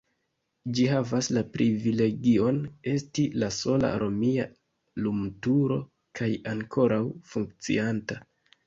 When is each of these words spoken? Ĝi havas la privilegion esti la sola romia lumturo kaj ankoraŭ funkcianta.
Ĝi 0.77 0.85
havas 0.91 1.29
la 1.37 1.43
privilegion 1.57 2.57
esti 2.93 3.27
la 3.43 3.51
sola 3.61 3.93
romia 4.05 4.49
lumturo 5.05 5.81
kaj 6.21 6.33
ankoraŭ 6.57 7.03
funkcianta. 7.35 8.25